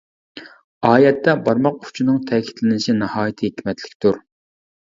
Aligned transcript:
ئايەتتە 0.87 1.35
بارماق 1.49 1.77
ئۇچىنىڭ 1.89 2.17
تەكىتلىنىشى 2.31 2.97
ناھايىتى 3.03 3.51
ھېكمەتلىكتۇر. 3.51 4.19